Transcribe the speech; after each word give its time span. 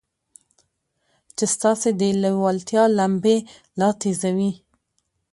چې 1.37 1.45
ستاسې 1.55 1.89
د 1.99 2.01
لېوالتیا 2.21 2.83
لمبې 2.97 3.37
لا 3.79 3.89
تېزوي. 4.01 4.51